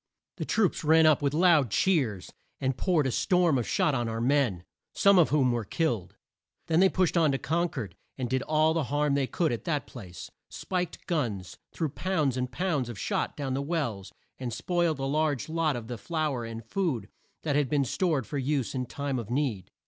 The 0.37 0.45
troops 0.45 0.83
ran 0.83 1.05
up, 1.05 1.21
with 1.21 1.31
loud 1.35 1.69
cheers, 1.69 2.33
and 2.59 2.75
poured 2.75 3.05
a 3.05 3.11
storm 3.11 3.59
of 3.59 3.67
shot 3.67 3.93
on 3.93 4.09
our 4.09 4.19
men, 4.19 4.63
some 4.93 5.19
of 5.19 5.29
whom 5.29 5.51
were 5.51 5.63
killed. 5.63 6.15
Then 6.65 6.79
they 6.79 6.89
pushed 6.89 7.15
on 7.15 7.31
to 7.33 7.37
Con 7.37 7.69
cord, 7.69 7.95
and 8.17 8.27
did 8.27 8.41
all 8.41 8.73
the 8.73 8.85
harm 8.85 9.13
they 9.13 9.27
could 9.27 9.51
at 9.51 9.63
that 9.65 9.85
place: 9.85 10.31
spiked 10.49 11.05
guns, 11.05 11.59
threw 11.71 11.87
pounds 11.87 12.35
and 12.35 12.51
pounds 12.51 12.89
of 12.89 12.97
shot 12.97 13.37
down 13.37 13.53
the 13.53 13.61
wells, 13.61 14.11
and 14.39 14.51
spoiled 14.51 14.97
a 14.97 15.05
large 15.05 15.47
lot 15.49 15.75
of 15.75 16.01
flour 16.01 16.45
and 16.45 16.65
food 16.65 17.07
that 17.43 17.55
had 17.55 17.69
been 17.69 17.85
stored 17.85 18.23
there 18.23 18.29
for 18.29 18.37
use 18.39 18.73
in 18.73 18.87
time 18.87 19.19
of 19.19 19.29
need. 19.29 19.69